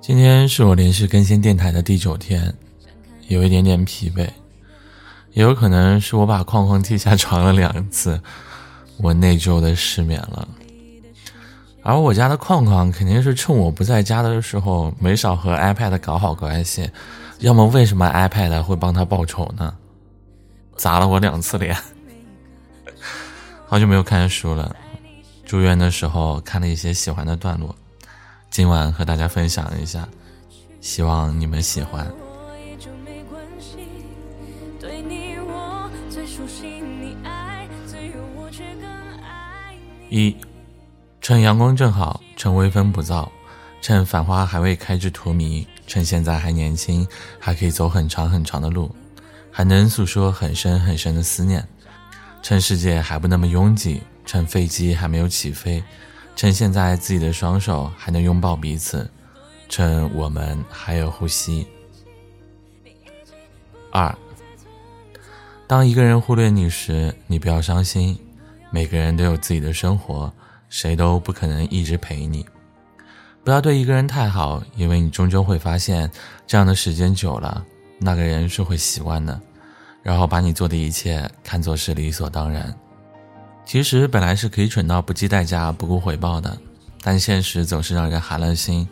[0.00, 2.52] 今天是我连续更新电台的第九天，
[3.26, 4.26] 有一点点疲惫，
[5.32, 8.18] 也有可能是我把框框踢下床了两次，
[8.96, 10.48] 我内疚的失眠了。
[11.82, 16.90] 而我家的框框肯定是趁我不在家的时候，没少和 iPad 搞好关系，
[17.40, 19.74] 要么为什么 iPad 会帮他报仇呢？
[20.76, 21.76] 砸了我两次脸。
[23.66, 24.74] 好久没有看书了，
[25.44, 27.74] 住院的时候看了一些喜欢的段落。
[28.58, 30.08] 今晚和大家分享一下，
[30.80, 32.04] 希望你们喜欢。
[40.10, 40.36] 一，
[41.20, 43.28] 趁阳光正好，趁微风不燥，
[43.80, 47.06] 趁繁花还未开至荼蘼，趁现在还年轻，
[47.38, 48.92] 还可以走很长很长的路，
[49.52, 51.64] 还能诉说很深很深的思念，
[52.42, 55.80] 趁世界还不那么拥挤，趁飞机还没有起飞。
[56.38, 59.10] 趁现在自己的双手还能拥抱彼此，
[59.68, 61.66] 趁我们还有呼吸。
[63.90, 64.16] 二，
[65.66, 68.16] 当一个人忽略你时，你不要伤心。
[68.70, 70.32] 每个人都有自己的生活，
[70.68, 72.46] 谁都不可能一直陪你。
[73.42, 76.08] 不要对一个人太好，因为你终究会发现，
[76.46, 77.66] 这样的时间久了，
[77.98, 79.40] 那个人是会习惯的，
[80.04, 82.72] 然后把你做的一切看作是理所当然。
[83.68, 86.58] 其实本来是可以蠢到不计代价、不顾回报的，
[87.02, 88.88] 但现实总是让人寒了心。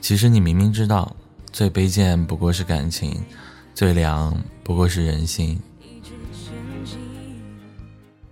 [0.00, 1.16] 其实你明明知道，
[1.52, 3.20] 最卑贱不过是感情，
[3.74, 5.60] 最凉不过是人心。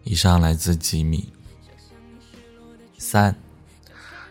[0.05, 1.29] 以上来自吉米。
[2.97, 3.35] 三，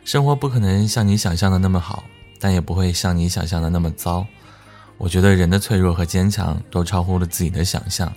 [0.05, 2.05] 生活不可能像你想象的那么好，
[2.39, 4.25] 但也不会像你想象的那么糟。
[4.97, 8.09] 我觉得人的脆弱和坚强都超乎了自己的想象。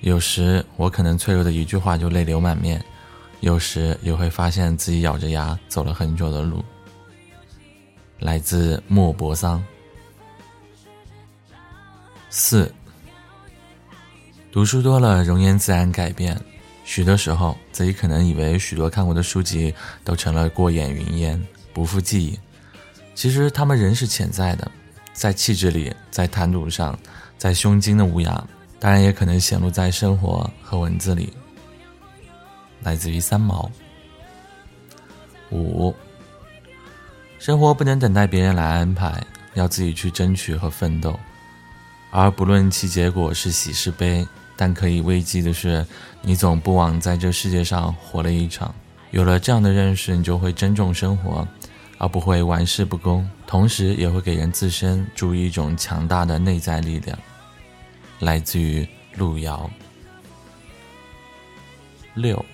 [0.00, 2.82] 有时我可能脆弱的一句话就泪流满面，
[3.40, 6.64] 有时也会发现自己咬着牙走了很久的路。
[8.18, 9.64] 来自莫泊桑。
[12.30, 12.72] 四，
[14.52, 16.38] 读书多了，容颜自然改变。
[16.84, 19.74] 许多时候，自己可能以为许多看过的书籍
[20.04, 21.42] 都成了过眼云烟，
[21.72, 22.38] 不复记忆。
[23.14, 24.70] 其实他们仍是潜在的，
[25.12, 26.98] 在气质里，在谈吐上，
[27.36, 28.40] 在胸襟的无涯。
[28.80, 31.32] 当然也可能显露在生活和文字里。
[32.82, 33.70] 来自于三毛。
[35.50, 35.94] 五，
[37.38, 39.24] 生活不能等待别人来安排，
[39.54, 41.18] 要自己去争取和奋斗。
[42.10, 45.84] 而不论其结果是喜是悲，但可以慰藉的是，
[46.22, 48.74] 你总不枉在这世界上活了一场。
[49.10, 51.46] 有了这样的认识，你就会珍重生活，
[51.96, 57.18] 而不会玩世不恭，同时也会给人自身注入一种强大的内在力量。
[58.20, 58.86] 来自于
[59.16, 59.70] 路遥。
[62.14, 62.44] 六，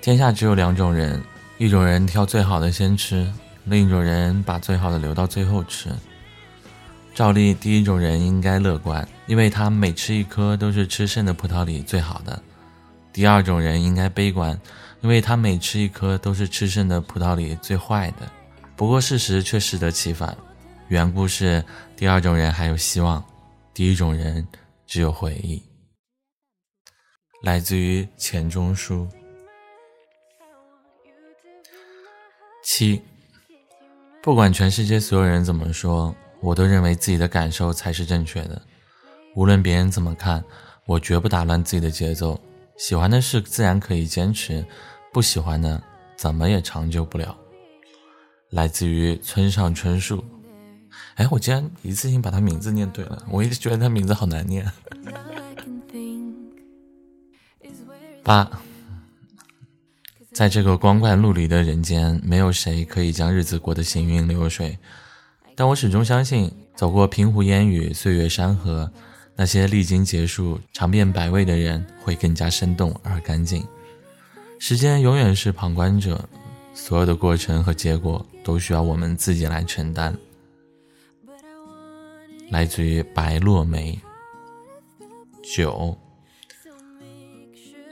[0.00, 1.22] 天下只有两种人，
[1.56, 3.32] 一种人挑最好的先吃，
[3.64, 5.90] 另一种人把最好的留到最后吃。
[7.14, 12.36] 照例，第一种人应该乐观，因为他每吃一颗都是吃剩的葡萄里最好的；
[13.12, 14.60] 第二种人应该悲观，
[15.00, 18.28] 因为他每吃一颗都是吃剩的葡萄里最坏的。
[18.76, 20.36] 不过事实却适得其反，
[20.88, 21.64] 缘故是
[21.96, 23.24] 第二种人还有希望。
[23.74, 24.46] 第一种人
[24.86, 25.60] 只有回忆，
[27.42, 29.08] 来自于钱钟书。
[32.62, 33.02] 七，
[34.22, 38.62] 不管全世界所有人怎么说，我都认为自己的感受才是正确的。
[39.34, 40.44] 无论别人怎么看，
[40.86, 42.40] 我绝不打乱自己的节奏。
[42.76, 44.64] 喜欢的事自然可以坚持，
[45.12, 45.82] 不喜欢的
[46.16, 47.36] 怎么也长久不了。
[48.50, 50.24] 来自于村上春树。
[51.16, 53.22] 哎，我竟然一次性把他名字念对了！
[53.30, 54.70] 我一直觉得他名字好难念。
[58.24, 58.50] 八，
[60.32, 64.78] 在这个光怪陆离的人间，没有谁可以将日子过得行云流水。
[65.54, 68.90] 但我始终相信，走过平湖烟雨、岁月山河，
[69.36, 73.64] 那些历经结束、尝遍百味的人，会更加生动而干净。
[74.58, 76.28] 时间永远是旁观者，
[76.74, 80.16] 所有的过程和结果都需要我们自己来承担。
[82.50, 83.98] 来自于白落梅。
[85.42, 85.96] 九，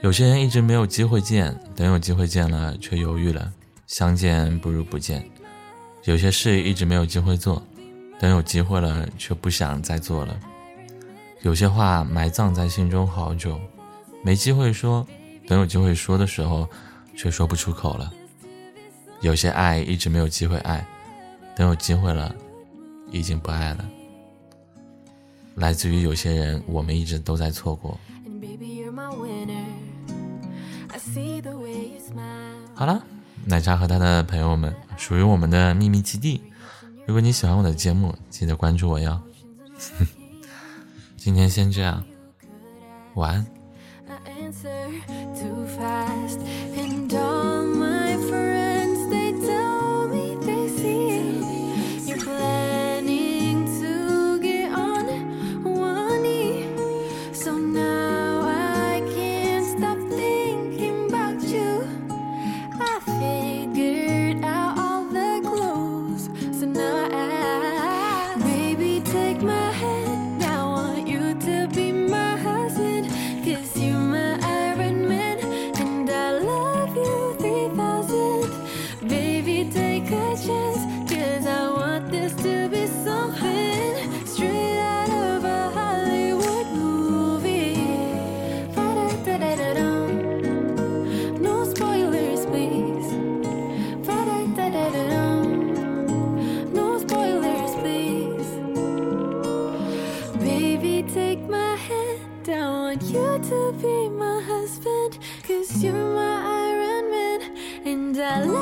[0.01, 3.53] 有些人一直没有机会见，等有机会见了却犹豫了，
[3.85, 5.23] 相见不如不见。
[6.05, 7.61] 有些事一直没有机会做，
[8.19, 10.39] 等有机会了却不想再做了。
[11.41, 13.59] 有些话埋葬在心中好久，
[14.23, 15.05] 没机会说，
[15.47, 16.67] 等有机会说的时候
[17.15, 18.11] 却说不出口了。
[19.21, 20.85] 有些爱一直没有机会爱，
[21.55, 22.35] 等有机会了，
[23.11, 23.85] 已经不爱了。
[25.55, 27.99] 来自于有些人，我们一直都在错过。
[32.75, 33.03] 好了，
[33.45, 36.41] 奶茶和他的朋友们，属于我们的秘密基地，
[37.05, 39.21] 如果你喜欢我的节目，记得关注我哟。
[41.17, 42.03] 今天先这样，
[43.15, 43.45] 晚安。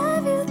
[0.01, 0.50] love you.